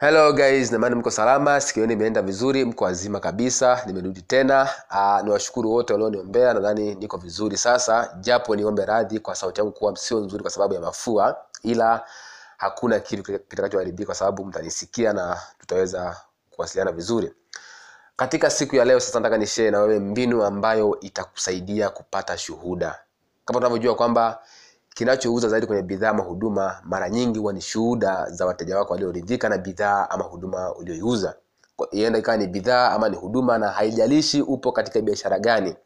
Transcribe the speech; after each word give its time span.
hello 0.00 0.32
guys. 0.32 0.72
Namani 0.72 0.94
mko 0.94 1.10
salama. 1.10 1.60
Sikio 1.60 1.84
imeenda 1.84 2.22
vizuri 2.22 2.64
mko 2.64 2.84
wazima 2.84 3.20
kabisa. 3.20 3.82
Nimerudi 3.86 4.22
tena. 4.22 4.68
Uh, 4.90 5.24
niwashukuru 5.24 5.70
wote 5.72 5.92
walioniombea. 5.92 6.54
Nadhani 6.54 6.94
niko 6.94 7.16
vizuri 7.16 7.56
sasa. 7.56 8.16
Japo 8.20 8.56
niombe 8.56 8.84
radhi 8.84 9.18
kwa 9.20 9.34
sauti 9.34 9.60
yangu 9.60 9.72
kuwa 9.72 9.96
sio 9.96 10.20
nzuri 10.20 10.42
kwa 10.42 10.50
sababu 10.50 10.74
ya 10.74 10.80
mafua 10.80 11.36
ila 11.62 12.04
hakuna 12.56 13.00
kitu 13.00 13.22
kitakachoharibika 13.22 14.06
kwa 14.06 14.14
sababu 14.14 14.44
mtanisikia 14.44 15.12
na 15.12 15.40
tutaweza 15.58 16.16
kuwasiliana 16.50 16.92
vizuri. 16.92 17.32
Katika 18.16 18.50
siku 18.50 18.76
ya 18.76 18.84
leo 18.84 19.00
sasa 19.00 19.18
nataka 19.20 19.38
nishee 19.38 19.70
na 19.70 19.80
wewe 19.80 19.98
mbinu 20.00 20.44
ambayo 20.44 21.00
itakusaidia 21.00 21.88
kupata 21.90 22.38
shuhuda. 22.38 22.98
Kama 23.44 23.58
tunavyojua 23.60 23.94
kwamba 23.94 24.38
kinachouza 24.94 25.48
zaidi 25.48 25.66
kwenye 25.66 25.82
bidhaa 25.82 26.10
ama 26.10 26.22
huduma 26.22 26.80
mara 26.84 27.10
nyingi 27.10 27.38
huwa 27.38 27.52
ni 27.52 27.60
shuhuda 27.60 28.30
za 28.30 28.46
wateja 28.46 28.78
wako 28.78 28.92
walioridhika 28.92 29.48
na 29.48 29.58
bidhaa 29.58 30.06
ama 30.10 30.24
huduma 30.24 30.74
ulioiuza 30.74 31.34
ienda 31.90 32.18
ikawa 32.18 32.36
ni 32.36 32.46
bidhaa 32.46 32.90
ama 32.90 33.08
ni 33.08 33.16
huduma 33.16 33.58
na 33.58 33.68
haijalishi 33.68 34.42
upo 34.42 34.72
katika 34.72 35.00
biashara 35.00 35.38
gani. 35.38 35.76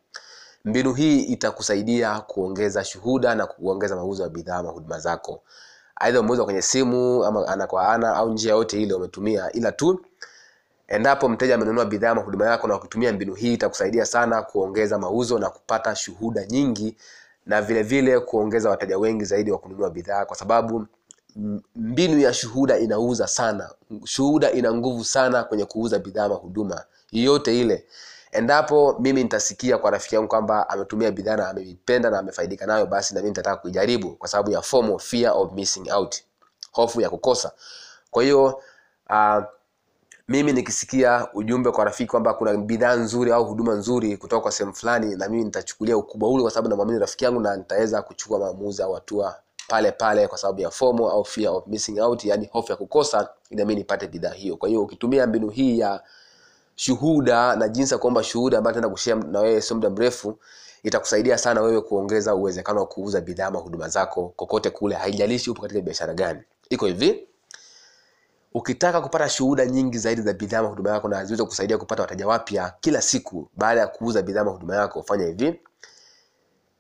Mbinu 0.64 0.95
hii 0.95 1.20
itakusaidia 1.23 2.20
kuongeza 2.20 2.84
shuhuda 2.84 3.34
na 3.34 3.47
kuongeza 3.47 3.97
mauzo 3.97 4.23
ya 4.23 4.28
bidhaa 4.28 4.56
ama 4.56 4.70
huduma 4.70 4.98
zako. 4.98 5.42
Aidha 5.97 6.20
umeuza 6.20 6.45
kwenye 6.45 6.62
simu 6.62 7.25
ama 7.25 7.48
ana 7.48 7.66
kwa 7.66 7.89
ana 7.89 8.14
au 8.16 8.30
njia 8.33 8.52
yote 8.52 8.83
ile 8.83 8.95
umetumia 8.95 9.52
ila 9.52 9.73
tu 9.73 10.05
endapo 10.89 11.28
mteja 11.28 11.55
amenunua 11.55 11.84
bidhaa 11.84 12.11
ama 12.11 12.20
huduma 12.23 12.47
yako 12.47 12.69
na 12.69 12.77
ukitumia 12.77 13.12
mbinu 13.12 13.34
hii 13.34 13.55
itakusaidia 13.55 14.06
sana 14.06 14.42
kuongeza 14.42 14.98
mauzo 14.98 15.39
na 15.39 15.50
kupata 15.50 15.95
shuhuda 15.95 16.47
nyingi 16.47 16.97
na 17.47 17.62
vile 17.62 17.83
vile 17.83 18.21
kuongeza 18.21 18.71
wateja 18.71 18.98
wengi 18.98 19.25
zaidi 19.25 19.51
wa 19.53 19.59
kununua 19.59 19.91
bidhaa 19.91 20.25
kwa 20.25 20.37
sababu 20.37 20.87
mbinu 21.77 22.19
ya 22.20 22.33
shuhuda 22.33 22.79
inauza 22.79 23.27
sana. 23.27 23.70
Shuhuda 24.05 24.53
ina 24.53 24.75
nguvu 24.75 25.05
sana 25.05 25.45
kwenye 25.45 25.65
kuuza 25.65 25.98
bidhaa 25.98 26.25
ama 26.25 26.34
huduma 26.34 26.84
ile. 27.12 27.84
Endapo 28.33 28.97
mimi 29.01 29.23
nitasikia 29.23 29.78
kwa 29.78 29.91
rafiki 29.91 30.14
yangu 30.14 30.28
kwamba 30.28 30.69
ametumia 30.69 31.11
bidhaa 31.11 31.36
na 31.36 31.48
ameipenda 31.48 32.11
na 32.11 32.19
amefaidika 32.19 32.67
nayo 32.67 32.86
basi 32.86 33.14
na 33.14 33.20
mimi 33.20 33.31
nitataka 33.31 33.56
kuijaribu 33.56 34.11
kwa 34.17 34.29
sababu 34.29 34.51
ya 34.51 34.62
FOMO, 34.62 34.98
fear 34.98 35.33
of 35.36 35.53
missing 35.53 35.91
out. 35.92 36.17
Hofu 36.73 37.01
ya 37.01 37.11
kukosa. 37.11 37.53
Kwa 38.11 38.23
hiyo 38.23 38.62
uh, 39.11 39.42
mimi 40.28 40.53
nikisikia 40.53 41.28
ujumbe 41.34 41.70
kwa 41.70 41.84
rafiki 41.84 42.11
kwamba 42.11 42.34
kuna 42.34 42.56
bidhaa 42.56 42.94
nzuri 42.97 43.33
au 43.33 43.44
huduma 43.44 43.75
nzuri 43.75 44.17
kutoka 44.17 44.42
kwa 44.42 44.53
sehemu 44.53 44.75
fulani 44.75 45.17
na 45.17 45.28
mimi 45.28 45.44
nitachukulia 45.44 45.97
ukubwa 45.97 46.28
ule 46.30 46.42
kwa 46.42 46.50
sababu 46.50 46.69
namwamini 46.69 46.98
rafiki 46.98 47.25
yangu 47.25 47.41
na 47.41 47.56
nitaweza 47.56 48.03
kuchukua 48.03 48.39
maamuzi 48.39 48.83
au 48.83 48.92
hatua 48.92 49.36
pale 49.69 49.92
pale 49.92 50.28
kwa 50.28 50.39
sababu 50.39 50.61
ya 50.61 50.70
FOMO 50.70 51.11
au 51.11 51.25
fear 51.25 51.52
of 51.55 51.67
missing 51.67 52.00
out 52.00 52.25
yani 52.25 52.48
hofu 52.52 52.72
ya 52.72 52.77
kukosa 52.77 53.28
inami 53.50 53.75
nipate 53.75 54.06
bidhaa 54.08 54.30
hiyo. 54.33 54.56
Kwa 54.56 54.69
hiyo 54.69 54.83
ukitumia 54.83 55.27
mbinu 55.27 55.48
hii 55.48 55.78
ya 55.78 56.02
shuhuda 56.77 57.56
na 57.56 57.69
jinsi 57.69 57.95
ya 57.95 57.98
kuomba 57.98 58.22
shuhuda 58.22 58.58
ambayo 58.58 58.75
tenda 58.75 58.89
kushare 58.89 59.20
na 59.22 59.41
wewe 59.41 59.61
sio 59.61 59.77
muda 59.77 59.91
mrefu 59.91 60.39
itakusaidia 60.83 61.39
sana 61.39 61.61
wewe 61.62 61.80
kuongeza 61.80 62.34
uwezekano 62.34 62.80
wa 62.80 62.86
kuuza 62.86 63.20
bidhaa 63.20 63.47
ama 63.47 63.58
huduma 63.58 63.89
zako 63.89 64.33
kokote 64.36 64.70
kule 64.70 64.95
haijalishi 64.95 65.50
upo 65.50 65.62
katika 65.62 65.80
biashara 65.80 66.14
gani. 66.14 66.41
Iko 66.70 66.86
hivi 66.86 67.28
ukitaka 68.55 69.00
kupata 69.00 69.28
shuhuda 69.28 69.66
nyingi 69.66 69.98
zaidi 69.98 70.22
za 70.22 70.33
bidhaa 70.33 70.58
ama 70.58 70.69
huduma 70.69 70.91
yako 70.91 71.08
na 71.08 71.24
ziweze 71.24 71.44
kusaidia 71.44 71.78
kupata 71.78 72.02
wateja 72.02 72.27
wapya 72.27 72.74
kila 72.80 73.02
siku 73.02 73.48
baada 73.56 73.80
ya 73.80 73.86
kuuza 73.86 74.22
bidhaa 74.22 74.41
ama 74.41 74.50
huduma 74.50 74.77
yako 74.77 75.02
fanya 75.02 75.27
hivi. 75.27 75.61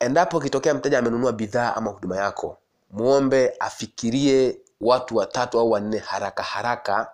Endapo 0.00 0.38
ikitokea 0.38 0.74
mteja 0.74 0.98
amenunua 0.98 1.32
bidhaa 1.32 1.74
ama 1.76 1.90
huduma 1.90 2.16
yako 2.16 2.58
muombe 2.90 3.52
afikirie 3.60 4.58
watu 4.80 5.16
watatu 5.16 5.58
au 5.60 5.70
wanne 5.70 5.98
haraka 5.98 6.42
haraka 6.42 7.10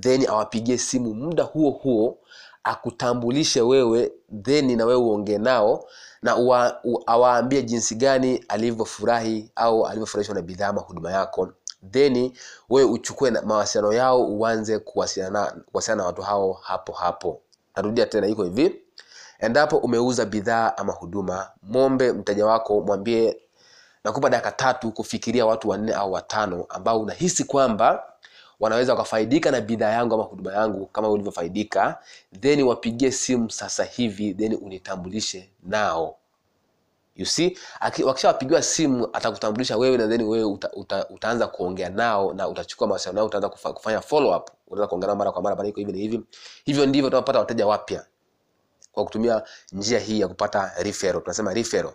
then 0.00 0.26
awapigie 0.28 0.78
simu 0.78 1.14
muda 1.14 1.42
huo 1.42 1.70
huo 1.70 2.18
akutambulishe 2.64 3.60
wewe 3.60 4.12
then 4.42 4.76
na 4.76 4.84
wewe 4.86 5.00
uongee 5.00 5.38
nao 5.38 5.84
na 6.22 6.36
awaambie 7.06 7.62
jinsi 7.62 7.94
gani 7.94 8.44
alivyofurahi 8.48 9.50
au 9.56 9.86
alivyofurahishwa 9.86 10.34
na 10.34 10.42
bidhaa 10.42 10.68
ama 10.68 10.80
huduma 10.80 11.12
yako 11.12 11.48
then 11.90 12.32
wewe 12.70 12.90
uchukue 12.90 13.30
mawasiliano 13.30 13.92
yao 13.92 14.24
uanze 14.26 14.78
kuwasiliana 14.78 15.52
na 15.96 16.04
watu 16.04 16.22
hao 16.22 16.52
hapo 16.52 16.92
hapo. 16.92 17.40
Narudia 17.76 18.06
tena 18.06 18.26
iko 18.26 18.44
hivi. 18.44 18.82
Endapo 19.38 19.76
umeuza 19.76 20.24
bidhaa 20.24 20.76
ama 20.76 20.92
huduma 20.92 21.50
mombe 21.62 22.12
mteja 22.12 22.46
wako 22.46 22.80
mwambie 22.80 23.38
nakupa 24.04 24.30
dakika 24.30 24.52
tatu 24.52 24.92
kufikiria 24.92 25.46
watu 25.46 25.68
wanne 25.68 25.92
au 25.94 26.12
watano 26.12 26.66
ambao 26.68 27.00
unahisi 27.00 27.44
kwamba 27.44 28.04
wanaweza 28.60 28.92
wakafaidika 28.92 29.50
na 29.50 29.60
bidhaa 29.60 29.90
yangu 29.90 30.14
ama 30.14 30.22
huduma 30.22 30.52
yangu 30.52 30.86
kama 30.86 31.08
ulivyofaidika 31.10 31.98
then 32.40 32.62
wapigie 32.62 33.10
simu 33.12 33.50
sasa 33.50 33.84
hivi 33.84 34.34
then 34.34 34.58
unitambulishe 34.62 35.50
nao 35.62 36.16
you 37.16 37.26
see 37.26 37.58
wakishawapigiwa 38.04 38.62
simu 38.62 39.08
atakutambulisha 39.12 39.76
wewe 39.76 39.96
na 39.96 40.08
then 40.08 40.22
wewe 40.22 40.44
uta, 40.44 40.70
uta, 40.72 41.08
utaanza 41.08 41.46
kuongea 41.46 41.88
nao 41.90 42.32
na 42.34 42.48
utachukua 42.48 42.86
mawasiliano 42.86 43.16
nao 43.16 43.26
utaanza 43.26 43.48
kufa, 43.48 43.72
kufanya 43.72 44.00
follow 44.00 44.36
up 44.36 44.50
utaanza 44.66 44.86
kuongea 44.86 45.06
nao 45.06 45.16
mara 45.16 45.32
kwa 45.32 45.42
mara 45.42 45.56
bana 45.56 45.72
hivi 45.76 45.92
na 45.92 45.98
hivi. 45.98 46.20
Hivyo 46.64 46.86
ndivyo 46.86 47.10
tunapata 47.10 47.38
wateja 47.38 47.66
wapya 47.66 48.06
kwa 48.92 49.04
kutumia 49.04 49.42
njia 49.72 49.98
hii 49.98 50.20
ya 50.20 50.28
kupata 50.28 50.72
referral. 50.78 51.22
Tunasema 51.22 51.54
referral. 51.54 51.92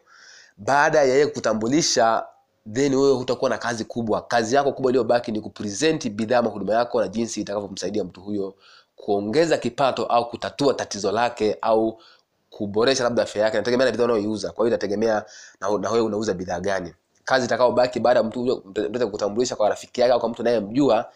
Baada 0.57 0.97
ya 0.97 1.05
yeye 1.05 1.27
kutambulisha 1.27 2.25
then 2.73 2.95
wewe 2.95 3.13
hutakuwa 3.15 3.49
na 3.49 3.57
kazi 3.57 3.85
kubwa. 3.85 4.21
Kazi 4.21 4.55
yako 4.55 4.71
kubwa 4.71 4.91
iliyobaki 4.91 5.31
ni 5.31 5.41
kupresent 5.41 6.09
bidhaa 6.09 6.37
ama 6.37 6.49
huduma 6.49 6.73
yako 6.73 7.01
na 7.01 7.07
jinsi 7.07 7.41
itakavyomsaidia 7.41 8.03
mtu 8.03 8.21
huyo 8.21 8.55
kuongeza 8.95 9.57
kipato 9.57 10.05
au 10.05 10.29
kutatua 10.29 10.73
tatizo 10.73 11.11
lake 11.11 11.57
au 11.61 12.01
kuboresha 12.49 13.03
labda 13.03 13.23
afya 13.23 13.41
yake 13.43 13.57
nategemea 13.57 13.85
na 13.85 13.91
bidhaa 13.91 14.03
unayoiuza. 14.05 14.51
Kwa 14.51 14.65
hiyo 14.65 14.67
inategemea 14.67 15.25
na, 15.61 15.77
na 15.77 15.89
wewe 15.91 16.05
unauza 16.05 16.33
bidhaa 16.33 16.59
gani. 16.59 16.93
Kazi 17.25 17.45
itakayobaki 17.45 17.99
baada 17.99 18.19
ya 18.19 18.23
mtu 18.25 18.63
kutambulisha 19.11 19.55
kwa 19.55 19.69
rafiki 19.69 20.01
yake 20.01 20.13
au 20.13 20.19
kwa 20.19 20.29
mtu 20.29 20.41
anayemjua 20.41 21.11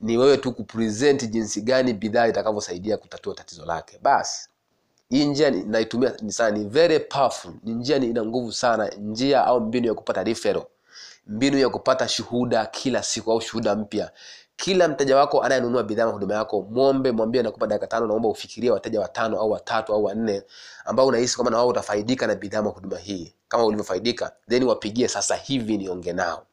ni 0.00 0.18
wewe 0.18 0.36
tu 0.36 0.52
kupresent 0.52 1.30
jinsi 1.30 1.60
gani 1.62 1.92
bidhaa 1.94 2.26
itakavyosaidia 2.28 2.96
kutatua 2.96 3.34
tatizo 3.34 3.64
lake. 3.66 3.98
Basi 4.02 4.48
hii 5.10 5.24
njia 5.24 5.50
naitumia 5.50 6.12
ni 6.22 6.32
sana 6.32 6.50
ni 6.58 6.64
very 6.64 7.00
powerful. 7.00 7.52
Ni 7.62 7.72
njia 7.74 7.98
ni 7.98 8.06
ina 8.06 8.24
nguvu 8.24 8.52
sana. 8.52 8.88
Njia 8.88 9.44
au 9.44 9.60
mbinu 9.60 9.86
ya 9.86 9.94
kupata 9.94 10.24
referral. 10.24 10.64
Mbinu 11.26 11.58
ya 11.58 11.68
kupata 11.68 12.08
shuhuda 12.08 12.66
kila 12.66 13.02
siku 13.02 13.32
au 13.32 13.40
shuhuda 13.40 13.74
mpya 13.76 14.10
kila 14.60 14.88
mteja 14.88 15.16
wako 15.16 15.42
anayenunua 15.42 15.82
bidhaa 15.82 16.04
na 16.04 16.10
huduma 16.10 16.34
yako 16.34 16.62
mwombe 16.70 17.12
mwambie 17.12 17.42
nakupa 17.42 17.66
dakika 17.66 17.86
tano 17.86 18.06
naomba 18.06 18.28
ufikirie 18.28 18.70
wateja 18.70 19.00
watano 19.00 19.38
au 19.40 19.50
watatu 19.50 19.92
au 19.92 20.04
wanne 20.04 20.42
ambao 20.84 21.06
unahisi 21.06 21.36
kwamba 21.36 21.50
na 21.50 21.56
wao 21.56 21.68
utafaidika 21.68 22.26
na 22.26 22.34
bidhaa 22.34 22.62
na 22.62 22.68
huduma 22.68 22.98
hii. 22.98 23.34
Kama 23.48 23.64
ulivyofaidika 23.64 24.32
then 24.48 24.62
wapigie 24.64 25.08
sasa 25.08 25.36
hivi 25.36 25.78
niongee 25.78 26.12
nao. 26.12 26.46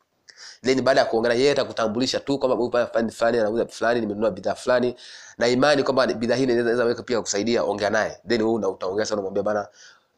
Then 0.64 0.82
baada 0.82 1.00
ya 1.02 1.06
kuongea 1.06 1.34
yeye 1.34 1.52
atakutambulisha 1.52 2.20
tu 2.20 2.40
kwamba 2.40 2.58
huyu 2.58 2.72
fulani 2.72 3.12
fulani 3.12 3.38
anauza 3.40 3.66
fulani 3.68 4.00
nimenunua 4.02 4.32
bidhaa 4.32 4.56
fulani. 4.56 4.96
Na 5.38 5.48
imani 5.48 5.84
kwamba 5.84 6.08
bidhaa 6.08 6.36
hii 6.36 6.44
inaweza 6.44 6.86
weka 6.86 7.04
pia 7.04 7.22
kusaidia 7.22 7.64
ongea 7.64 7.90
naye. 7.90 8.18
Then 8.28 8.42
wewe 8.42 8.68
utaongea 8.68 9.06
sana 9.06 9.22
unamwambia 9.22 9.44
bana 9.44 9.68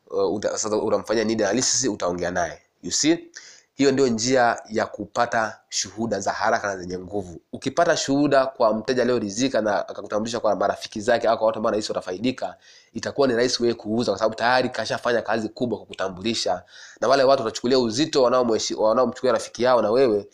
uh, 0.09 0.41
sasa 0.43 0.75
utamfanyia 0.77 1.23
need 1.23 1.41
analysis 1.43 1.89
utaongea 1.89 2.31
naye. 2.31 2.61
You 2.83 2.91
see 2.91 3.29
hiyo 3.79 3.91
ndio 3.91 4.07
njia 4.07 4.61
ya 4.69 4.85
kupata 4.85 5.59
shuhuda 5.69 6.19
za 6.19 6.31
haraka 6.31 6.67
na 6.67 6.77
zenye 6.77 6.97
nguvu. 6.99 7.41
Ukipata 7.53 7.97
shuhuda 7.97 8.45
kwa 8.45 8.73
mteja 8.73 9.01
aliyoridhika 9.01 9.61
na 9.61 9.87
akakutambulisha 9.89 10.39
kwa 10.39 10.55
marafiki 10.55 11.01
zake 11.01 11.27
au 11.27 11.37
kwa 11.37 11.47
watu 11.47 11.59
ambao 11.59 11.67
anahisi 11.69 11.91
watafaidika 11.91 12.55
itakuwa 12.93 13.27
ni 13.27 13.33
rahisi 13.35 13.63
wewe 13.63 13.73
kuuza 13.75 14.11
kwa 14.11 14.19
sababu 14.19 14.35
tayari 14.35 14.69
kashafanya 14.69 15.21
kazi 15.21 15.49
kubwa 15.49 15.77
kwa 15.77 15.87
kutambulisha. 15.87 16.63
Na 17.01 17.07
wale 17.07 17.23
watu 17.23 17.43
watachukulia 17.43 17.79
uzito 17.79 18.23
wanaomchukulia 18.23 19.33
rafiki 19.33 19.63
yao 19.63 19.81
na 19.81 19.91
wewe 19.91 20.27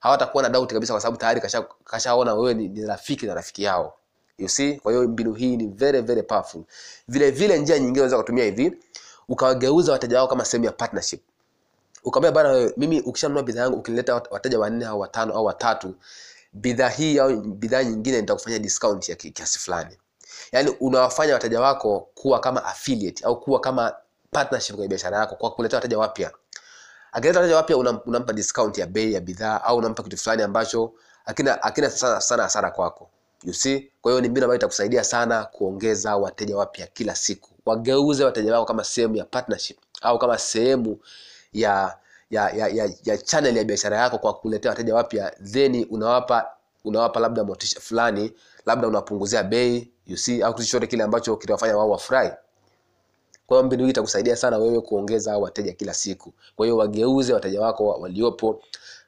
hawatakuwa 0.00 0.42
na 0.42 0.48
doubt 0.48 0.72
kabisa 0.72 0.92
kwa 0.92 1.00
sababu 1.00 1.16
tayari 1.18 1.40
kashaona 1.40 1.68
kasha 1.84 2.14
wewe 2.14 2.54
ni, 2.54 2.68
ni 2.68 2.86
rafiki 2.86 3.26
na 3.26 3.34
rafiki 3.34 3.62
yao. 3.62 3.94
You 4.38 4.48
see? 4.48 4.72
Kwa 4.74 4.92
hiyo 4.92 5.08
mbinu 5.08 5.34
hii 5.34 5.56
ni 5.56 5.66
very 5.66 6.00
very 6.00 6.22
powerful. 6.22 6.62
Vile 7.08 7.30
vile 7.30 7.58
njia 7.58 7.76
nyingine 7.78 7.92
unaweza 8.00 8.16
kutumia 8.16 8.44
hivi 8.44 8.78
ukawageuza 9.28 9.92
wateja 9.92 10.16
wao 10.18 10.28
kama 10.28 10.44
sehemu 10.44 10.64
ya 10.64 10.72
partnership 10.72 11.20
ukamwambia 12.04 12.42
bana 12.42 12.70
mimi 12.76 13.00
ukishanunua 13.00 13.42
bidhaa 13.42 13.62
yangu 13.62 13.76
ukinileta 13.78 14.14
wateja 14.30 14.58
wanne 14.58 14.86
au 14.86 15.00
watano 15.00 15.34
au 15.34 15.44
watatu 15.44 15.94
bidhaa 16.52 16.88
hii 16.88 17.18
au 17.18 17.40
bidhaa 17.40 17.82
nyingine 17.84 18.20
nitakufanyia 18.20 18.58
discount 18.58 19.08
ya 19.08 19.16
kiasi 19.16 19.58
fulani. 19.58 19.96
Yaani 20.52 20.70
unawafanya 20.80 21.32
wateja 21.34 21.60
wako 21.60 22.08
kuwa 22.14 22.40
kama 22.40 22.64
affiliate 22.64 23.24
au 23.24 23.40
kuwa 23.40 23.60
kama 23.60 23.94
partnership 24.30 24.74
kwenye 24.76 24.88
biashara 24.88 25.18
yako 25.18 25.34
kwa 25.36 25.50
kuleta 25.50 25.76
wateja 25.76 25.98
wapya. 25.98 26.30
Akileta 27.12 27.38
wateja 27.40 27.56
wapya 27.56 27.76
unampa 28.06 28.32
discount 28.32 28.78
ya 28.78 28.86
bei 28.86 29.12
ya 29.12 29.20
bidhaa 29.20 29.60
au 29.62 29.76
unampa 29.76 30.02
kitu 30.02 30.16
fulani 30.16 30.42
ambacho 30.42 30.92
akina 31.26 31.62
akina 31.62 31.90
sana 31.90 32.20
sana 32.20 32.42
hasara 32.42 32.70
kwako. 32.70 33.10
You 33.44 33.54
see? 33.54 33.90
Kwa 34.02 34.12
hiyo 34.12 34.20
ni 34.22 34.28
mbinu 34.28 34.44
ambayo 34.44 34.56
itakusaidia 34.58 35.04
sana 35.04 35.44
kuongeza 35.44 36.16
wateja 36.16 36.56
wapya 36.56 36.86
kila 36.86 37.14
siku. 37.14 37.50
Wageuze 37.66 38.24
wateja 38.24 38.52
wako 38.52 38.64
kama 38.64 38.84
sehemu 38.84 39.16
ya 39.16 39.24
partnership 39.24 39.78
au 40.02 40.18
kama 40.18 40.38
sehemu 40.38 40.98
ya 41.52 41.98
ya 42.30 42.50
ya, 42.50 42.68
ya, 42.68 42.90
ya 43.04 43.18
channel 43.18 43.56
ya 43.56 43.64
biashara 43.64 43.96
yako 43.96 44.18
kwa 44.18 44.34
kuletea 44.34 44.70
wateja 44.70 44.94
wapya 44.94 45.30
then 45.52 45.86
unawapa 45.90 46.46
unawapa 46.84 47.20
labda 47.20 47.44
motisha 47.44 47.80
fulani 47.80 48.32
labda 48.66 48.88
unapunguzia 48.88 49.42
bei 49.42 49.92
you 50.06 50.16
see 50.16 50.42
au 50.42 50.54
kitu 50.54 50.66
chochote 50.66 50.86
kile 50.86 51.02
ambacho 51.04 51.36
kitawafanya 51.36 51.76
wao 51.76 51.90
wafurahi. 51.90 52.30
Kwa 53.46 53.56
hiyo 53.56 53.66
mbinu 53.66 53.84
hii 53.84 53.90
itakusaidia 53.90 54.36
sana 54.36 54.58
wewe 54.58 54.80
kuongeza 54.80 55.38
wateja 55.38 55.72
kila 55.72 55.94
siku. 55.94 56.32
Kwa 56.56 56.66
hiyo 56.66 56.76
wageuze 56.76 57.32
wateja 57.32 57.60
wako 57.60 57.86
waliopo 57.86 58.62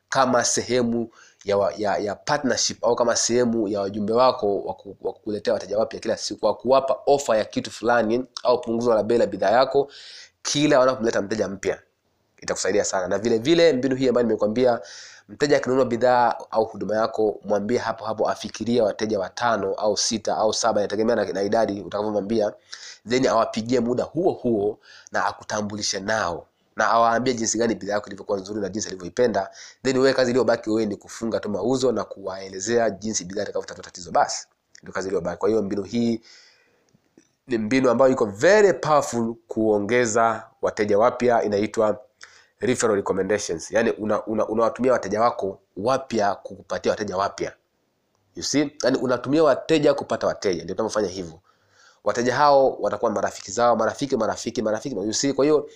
kama 0.09 0.45
sehemu 0.45 1.11
ya, 1.45 1.57
wa, 1.57 1.73
ya, 1.77 1.97
ya 1.99 2.15
partnership 2.15 2.85
au 2.85 2.97
kama 2.97 3.17
sehemu 3.17 3.69
ya 3.69 3.81
wajumbe 3.81 4.13
wako 4.13 4.61
wa 5.03 5.13
kukuletea 5.13 5.55
wateja 5.55 5.79
wapya 5.79 6.01
kila 6.01 6.17
siku 6.17 6.41
kwa 6.41 6.55
kuwapa 6.55 6.97
ofa 7.07 7.37
ya 7.37 7.45
kitu 7.45 7.71
fulani 7.71 8.25
au 8.43 8.61
punguzo 8.61 8.95
la 8.95 9.03
bei 9.03 9.19
la 9.19 9.27
bidhaa 9.27 9.51
yako 9.51 9.91
kila 10.43 10.79
wanapomleta 10.79 11.23
mteja 11.23 11.49
mpya 11.49 11.83
itakusaidia 12.45 12.85
sana. 12.85 13.09
Na 13.09 13.19
vile 13.19 13.39
vile 13.39 13.73
mbinu 13.73 13.97
hii 13.97 14.09
ambayo 14.09 14.27
nimekwambia 14.27 14.81
mteja 15.29 15.57
akinunua 15.57 15.85
bidhaa 15.85 16.35
au 16.51 16.65
huduma 16.65 16.97
yako 16.97 17.41
mwambie 17.45 17.79
hapo 17.79 18.05
hapo 18.05 18.29
afikiria 18.31 18.85
wateja 18.85 19.19
watano 19.19 19.75
au 19.75 19.97
sita 19.97 20.37
au 20.37 20.55
saba 20.55 20.81
inategemea 20.81 21.17
na, 21.17 21.25
na 21.25 21.43
idadi 21.43 21.81
utakavyomwambia 21.81 22.53
then 23.09 23.27
awapigie 23.27 23.81
muda 23.81 24.05
huo 24.05 24.33
huo 24.33 24.79
na 25.13 25.27
akutambulishe 25.27 26.01
nao. 26.01 26.47
Na 26.77 26.87
awaambie 26.91 27.35
jinsi 27.35 27.59
gani 27.59 27.75
bidhaa 27.75 27.93
yako 27.93 28.07
ilivyokuwa 28.07 28.39
nzuri 28.39 28.61
na 28.61 28.69
jinsi 28.69 28.89
alivyoipenda 28.89 29.51
then 29.83 29.97
wewe 29.99 30.13
kazi 30.15 30.31
iliyobaki 30.31 30.71
wewe 30.71 30.87
ni 30.87 30.97
kufunga 30.97 31.41
tu 31.41 31.51
mauzo 31.51 31.93
na 31.93 32.05
kuwaelezea 32.05 32.91
jinsi 32.91 33.25
bidhaa 33.25 33.43
itakavyotatua 33.43 33.85
tatizo. 33.85 34.11
Basi 34.11 34.47
ndio 34.83 34.93
kazi 34.95 35.09
iliyobaki. 35.09 35.39
Kwa 35.39 35.49
hiyo 35.49 35.63
mbinu 35.63 35.83
hii 35.83 36.21
ni 37.47 37.59
mbinu 37.59 37.91
ambayo 37.91 38.13
iko 38.13 38.25
very 38.27 38.73
powerful 38.73 39.35
kuongeza 39.49 40.47
wateja 40.63 40.99
wapya 40.99 41.43
inaitwa 41.43 42.01
referral 42.67 42.95
recommendations. 42.97 43.71
Yani 43.71 43.91
unawatumia 43.91 44.47
una, 44.47 44.73
una 44.79 44.93
wateja 44.93 45.21
wako 45.21 45.59
wapya 45.77 46.35
kukupatia 46.35 46.91
wateja 46.93 47.17
wapya. 47.17 47.53
You 48.37 48.43
see? 48.43 48.73
Yani 48.85 48.99
unatumia 48.99 49.45
wateja 49.45 49.95
kupata 49.95 50.27
wateja. 50.27 50.65
Ndio 50.65 50.75
tunavyofanya 50.77 51.09
hivyo 51.09 51.39
wateja 52.05 52.35
hao 52.35 52.77
watakuwa 52.81 53.11
marafiki 53.11 53.51
zao 53.51 53.77
marafiki 53.77 54.17
marafiki 54.17 54.63
marafiki 54.63 55.13
see. 55.15 55.33
Kwa 55.33 55.45
hiyo 55.45 55.69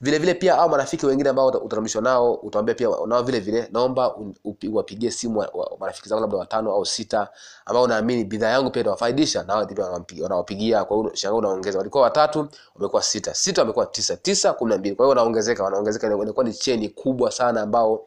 vile 0.00 0.18
vile 0.18 0.34
pia 0.34 0.58
au 0.58 0.68
marafiki 0.68 1.06
wengine 1.06 1.28
ambao 1.28 1.46
uta- 1.46 1.60
utaramishwa 1.60 2.02
nao 2.02 2.34
utawaambia 2.34 2.74
pia 2.74 2.88
nao 3.06 3.22
vile 3.22 3.40
vile 3.40 3.68
naomba 3.72 4.16
uwapigie 4.16 4.70
wapigie 4.76 5.10
simu 5.10 5.38
wa, 5.38 5.50
wa, 5.54 5.76
marafiki 5.80 6.08
zako 6.08 6.20
labda 6.20 6.36
watano 6.38 6.72
au 6.72 6.86
sita 6.86 7.28
ambao 7.66 7.82
unaamini 7.82 8.24
bidhaa 8.24 8.48
yangu 8.48 8.70
pia 8.70 8.80
itawafaidisha 8.82 9.42
na 9.42 9.54
wao 9.54 9.66
pia 9.66 10.22
wanawapigia. 10.22 10.84
Kwa 10.84 10.96
hiyo 10.96 11.10
shangao 11.14 11.38
unaongeza. 11.38 11.78
Walikuwa 11.78 12.02
watatu 12.02 12.48
wamekuwa 12.74 13.02
sita. 13.02 13.34
Sita 13.34 13.60
wamekuwa 13.62 13.86
tisa. 13.86 14.16
Tisa 14.16 14.52
kumi 14.52 14.70
na 14.70 14.78
mbili. 14.78 14.96
Kwa 14.96 15.04
hiyo 15.06 15.08
wanaongezeka 15.08 15.64
wanaongezeka. 15.64 16.06
Inakuwa 16.06 16.44
ni 16.44 16.52
cheni 16.54 16.88
kubwa 16.88 17.30
sana 17.30 17.60
ambao 17.62 18.06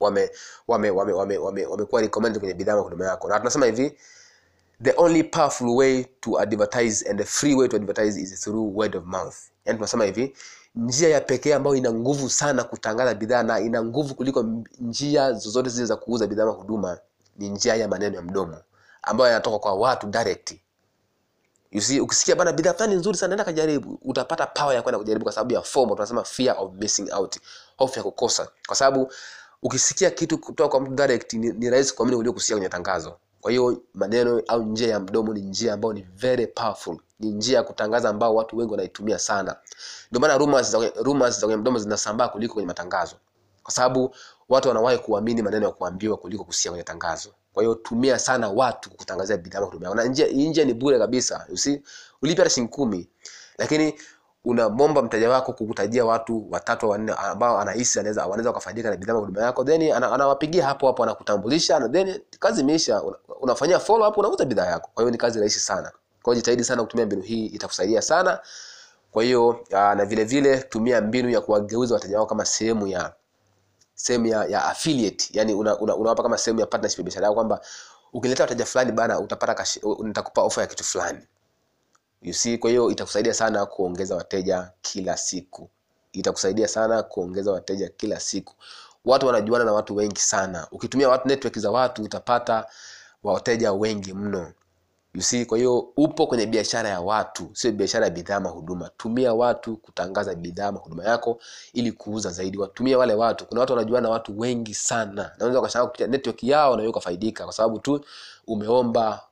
wame 0.00 0.30
wame 0.68 0.90
wame 0.90 1.12
wame 1.12 1.38
wamekuwa 1.38 1.76
wame 1.76 2.00
recommended 2.06 2.40
kwenye 2.40 2.54
bidhaa 2.54 2.74
huduma 2.74 3.04
yako. 3.06 3.28
Na 3.28 3.38
tunasema 3.38 3.66
hivi 3.66 3.98
the 4.82 4.94
only 4.96 5.22
powerful 5.22 5.76
way 5.76 6.04
to 6.20 6.40
advertise 6.40 7.10
and 7.10 7.18
the 7.18 7.24
free 7.24 7.54
way 7.54 7.68
to 7.68 7.76
advertise 7.76 8.20
is 8.20 8.40
through 8.40 8.76
word 8.78 8.96
of 8.96 9.04
mouth. 9.04 9.36
Yani 9.64 9.78
tunasema 9.78 10.04
hivi 10.04 10.36
njia 10.74 11.08
ya 11.08 11.20
pekee 11.20 11.54
ambayo 11.54 11.76
ina 11.76 11.92
nguvu 11.92 12.30
sana 12.30 12.64
kutangaza 12.64 13.14
bidhaa 13.14 13.42
na 13.42 13.60
ina 13.60 13.82
nguvu 13.84 14.14
kuliko 14.14 14.42
njia 14.80 15.32
zozote 15.32 15.68
zile 15.70 15.86
za 15.86 15.96
kuuza 15.96 16.26
bidhaa 16.26 16.44
na 16.44 16.50
huduma 16.50 16.98
ni 17.36 17.48
njia 17.50 17.74
ya 17.74 17.88
maneno 17.88 18.16
ya 18.16 18.22
mdomo 18.22 18.56
ambayo 19.02 19.30
yanatoka 19.30 19.58
kwa 19.58 19.74
watu 19.74 20.06
direct. 20.06 20.54
You 21.72 21.80
see 21.80 22.00
ukisikia 22.00 22.36
bana 22.36 22.52
bidhaa 22.52 22.74
fulani 22.74 22.94
nzuri 22.94 23.18
sana 23.18 23.28
nenda 23.28 23.44
kajaribu 23.44 23.98
utapata 24.02 24.46
power 24.46 24.74
ya 24.74 24.82
kwenda 24.82 24.98
kujaribu 24.98 25.24
kwa 25.24 25.32
sababu 25.32 25.52
ya 25.54 25.62
FOMO 25.62 25.94
tunasema 25.94 26.24
fear 26.24 26.56
of 26.58 26.72
missing 26.74 27.08
out 27.12 27.36
hofu 27.76 27.98
ya 27.98 28.02
kukosa. 28.02 28.48
Kwa 28.66 28.76
sababu 28.76 29.12
ukisikia 29.62 30.10
kitu 30.10 30.38
kutoka 30.38 30.68
kwa 30.68 30.80
mtu 30.80 30.92
direct 30.94 31.32
ni, 31.32 31.52
ni 31.52 31.70
rahisi 31.70 31.94
kuamini 31.94 32.16
kuliko 32.16 32.34
kusikia 32.34 32.56
kwenye 32.56 32.68
tangazo 32.68 33.16
kwa 33.44 33.50
hiyo 33.50 33.82
maneno 33.94 34.42
au 34.48 34.62
njia 34.62 34.88
ya 34.88 35.00
mdomo 35.00 35.34
ni 35.34 35.40
njia 35.40 35.74
ambayo 35.74 35.94
ni 35.94 36.02
very 36.16 36.46
powerful. 36.46 36.98
Ni 37.20 37.30
njia 37.30 37.56
ya 37.56 37.62
kutangaza 37.62 38.08
ambao 38.08 38.34
watu 38.34 38.56
wengi 38.56 38.70
wanaitumia 38.72 39.18
sana. 39.18 39.56
Ndio 40.10 40.20
maana 40.20 40.38
rumors 40.38 40.70
za 40.70 40.90
rumors 41.02 41.40
za 41.40 41.46
kwenye 41.46 41.56
mdomo 41.60 41.78
zinasambaa 41.78 42.28
kuliko 42.28 42.54
kwenye 42.54 42.66
matangazo. 42.66 43.16
Kwa 43.62 43.72
sababu 43.72 44.14
watu 44.48 44.68
wanawahi 44.68 44.98
kuamini 44.98 45.42
maneno 45.42 45.66
ya 45.66 45.72
kuambiwa 45.72 46.16
kuliko 46.16 46.44
kusikia 46.44 46.70
kwenye 46.70 46.84
tangazo. 46.84 47.28
Kwa 47.52 47.62
hiyo 47.62 47.74
tumia 47.74 48.18
sana 48.18 48.48
watu 48.48 48.90
kutangazia 48.90 49.36
bidhaa 49.36 49.60
kutumia 49.66 49.94
na 49.94 50.04
njia 50.04 50.64
ni 50.64 50.74
bure 50.74 50.98
kabisa 50.98 51.46
see. 51.54 51.82
Ulipe 52.22 52.42
hata 52.42 52.50
shilingi 52.50 52.72
kumi. 52.72 53.08
Lakini 53.58 53.94
unamwomba 54.44 55.02
mteja 55.02 55.30
wako 55.30 55.52
kukutajia 55.52 56.04
watu 56.04 56.46
watatu 56.50 56.88
wanne 56.88 57.12
ambao 57.12 57.58
anahisi 57.58 58.00
anaweza 58.00 58.22
wanaweza 58.22 58.48
wakafaidika 58.50 58.90
na 58.90 58.96
bidhaa 58.96 59.12
huduma 59.12 59.42
yako 59.42 59.64
then 59.64 59.92
ana- 59.92 60.12
anawapigia 60.12 60.66
hapo 60.66 60.86
hapo 60.86 61.02
anakutambulisha 61.02 61.78
na 61.78 61.88
then 61.88 62.20
kazi 62.38 62.60
imeisha 62.60 63.02
Una- 63.02 63.16
unafanyia 63.40 63.78
follow 63.78 64.08
up 64.08 64.18
unauza 64.18 64.44
bidhaa 64.44 64.66
yako. 64.66 64.90
Kwa 64.94 65.02
hiyo 65.02 65.10
ni 65.10 65.18
kazi 65.18 65.38
rahisi 65.38 65.60
sana. 65.60 65.92
Kwa 66.22 66.32
hiyo 66.34 66.40
jitahidi 66.42 66.64
sana 66.64 66.82
kutumia 66.82 67.06
mbinu 67.06 67.22
hii 67.22 67.46
itakusaidia 67.46 68.02
sana. 68.02 68.40
Kwa 69.12 69.22
hiyo 69.24 69.60
na 69.70 70.04
vile 70.04 70.24
vile 70.24 70.58
tumia 70.58 71.00
mbinu 71.00 71.30
ya 71.30 71.40
kuwageuza 71.40 71.94
wateja 71.94 72.16
wako 72.18 72.28
kama 72.28 72.44
sehemu 72.44 72.86
ya 72.86 73.12
sehemu 73.94 74.26
ya, 74.26 74.44
ya 74.44 74.64
affiliate. 74.64 75.28
Yani 75.32 75.54
unawapa 75.54 75.82
una, 75.82 75.96
una 75.96 76.14
kama 76.14 76.38
sehemu 76.38 76.60
ya 76.60 76.66
partnership 76.66 76.98
ya 76.98 77.04
biashara 77.04 77.24
yako 77.26 77.34
kwamba 77.34 77.60
ukileta 78.12 78.42
wateja 78.42 78.64
fulani 78.66 78.92
bana 78.92 79.20
utapata 79.20 79.64
nitakupa 80.02 80.42
ofa 80.42 80.60
ya 80.60 80.66
kitu 80.66 80.84
fulani 80.84 81.18
you 82.24 82.32
see 82.32 82.58
kwa 82.58 82.70
hiyo 82.70 82.90
itakusaidia 82.90 83.34
sana 83.34 83.66
kuongeza 83.66 84.16
wateja 84.16 84.70
kila 84.82 85.16
siku. 85.16 85.70
Itakusaidia 86.12 86.68
sana 86.68 87.02
kuongeza 87.02 87.52
wateja 87.52 87.88
kila 87.88 88.20
siku. 88.20 88.54
Watu 89.04 89.26
wanajuana 89.26 89.64
na 89.64 89.72
watu 89.72 89.96
wengi 89.96 90.20
sana. 90.20 90.66
Ukitumia 90.72 91.08
watu 91.08 91.28
network 91.28 91.58
za 91.58 91.70
watu 91.70 92.02
utapata 92.02 92.66
wateja 93.22 93.72
wengi 93.72 94.12
mno. 94.12 94.52
You 95.14 95.22
see 95.22 95.44
kwa 95.44 95.58
hiyo 95.58 95.78
upo 95.96 96.26
kwenye 96.26 96.46
biashara 96.46 96.88
ya 96.88 97.00
watu. 97.00 97.50
Sio 97.52 97.72
biashara 97.72 98.04
ya 98.04 98.10
bidhaa 98.10 98.40
mahuduma 98.40 98.90
tumia 98.96 99.34
watu 99.34 99.76
kutangaza 99.76 100.34
bidhaa 100.34 100.72
mahuduma 100.72 101.04
yako 101.04 101.38
ili 101.72 101.92
kuuza 101.92 102.30
zaidi. 102.30 102.58
Watumie 102.58 102.96
wale 102.96 103.14
watu. 103.14 103.46
Kuna 103.46 103.60
watu 103.60 103.72
wanajuana 103.72 104.08
na 104.08 104.12
watu 104.14 104.38
wengi 104.40 104.74
sana. 104.74 105.22
Na 105.22 105.34
unaweza 105.36 105.58
ukashangaa 105.60 105.86
kupitia 105.86 106.06
network 106.06 106.42
yao 106.44 106.76
na 106.76 106.88
ukafaidika 106.88 107.44
kwa 107.44 107.52
sababu 107.52 107.78
tu 107.78 108.04
umeomba 108.46 109.22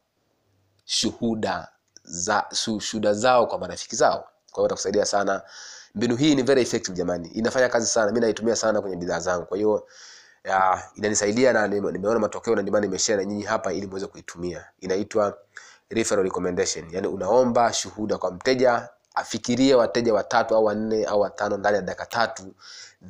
shuhuda 0.84 1.68
za 2.12 2.44
shuhuda 2.80 3.14
zao 3.14 3.46
kwa 3.46 3.58
marafiki 3.58 3.96
zao. 3.96 4.28
Kwa 4.50 4.56
hiyo 4.60 4.66
itakusaidia 4.66 5.04
sana. 5.06 5.42
Mbinu 5.94 6.16
hii 6.16 6.34
ni 6.34 6.42
very 6.42 6.62
effective 6.62 6.96
jamani. 6.96 7.28
Inafanya 7.28 7.68
kazi 7.68 7.86
sana. 7.86 8.12
Mi 8.12 8.20
naitumia 8.20 8.56
sana 8.56 8.80
kwenye 8.80 8.96
bidhaa 8.96 9.18
zangu. 9.20 9.46
Kwa 9.46 9.56
hiyo 9.56 9.86
ya, 10.44 10.82
inanisaidia 10.94 11.52
na 11.52 11.68
nimeona 11.68 12.18
matokeo 12.18 12.56
na 12.56 12.62
ndio 12.62 12.72
maana 12.72 12.86
nimeshare 12.86 13.16
na 13.24 13.30
nyinyi 13.30 13.42
hapa 13.42 13.72
ili 13.72 13.86
muweze 13.86 14.06
kuitumia. 14.06 14.64
Inaitwa 14.80 15.38
referral 15.90 16.24
recommendation. 16.24 16.84
Yani 16.90 17.06
unaomba 17.06 17.72
shuhuda 17.72 18.18
kwa 18.18 18.30
mteja 18.30 18.88
afikirie 19.14 19.74
wateja 19.74 20.14
watatu 20.14 20.54
au 20.56 20.64
wanne 20.64 21.04
au 21.04 21.20
watano 21.20 21.56
ndani 21.56 21.76
ya 21.76 21.82
dakika 21.82 22.06
tatu 22.06 22.54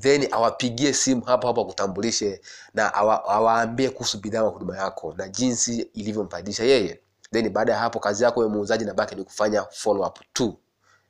then 0.01 0.29
awapigie 0.31 0.93
simu 0.93 1.23
hapo 1.25 1.47
hapo 1.47 1.61
akutambulishe 1.61 2.41
na 2.75 2.95
awa, 2.95 3.25
awaambie 3.25 3.91
kuhusu 3.91 4.19
bidhaa 4.21 4.41
huduma 4.41 4.77
yako 4.79 5.15
na 5.17 5.29
jinsi 5.29 5.81
ilivyomfaidisha 5.95 6.65
yeye 6.65 7.01
then 7.33 7.51
baada 7.51 7.73
ya 7.73 7.79
hapo 7.79 7.99
kazi 7.99 8.25
yako 8.25 8.41
wewe 8.41 8.53
muuzaji 8.53 8.85
na 8.85 8.95
baki 8.95 9.15
ni 9.15 9.25
kufanya 9.25 9.65
follow 9.71 10.07
up 10.07 10.19
tu. 10.33 10.59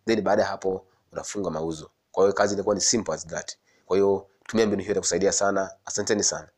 Then 0.06 0.20
baada 0.22 0.42
ya 0.42 0.48
hapo 0.48 0.86
unafunga 1.12 1.50
mauzo. 1.50 1.90
Kwa 2.12 2.24
hiyo 2.24 2.32
kazi 2.34 2.54
inakuwa 2.54 2.74
ni 2.74 2.80
simple 2.80 3.14
as 3.14 3.26
that. 3.26 3.56
Kwa 3.86 3.96
hiyo 3.96 4.26
tumia 4.46 4.66
mbinu 4.66 4.82
hiyo 4.82 4.92
itakusaidia 4.92 5.32
sana. 5.32 5.70
Asanteni 5.84 6.22
sana 6.22 6.48